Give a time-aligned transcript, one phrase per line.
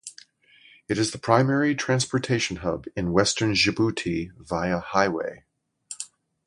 [0.89, 5.43] It is the primary transportation hub in western Djibouti via highway.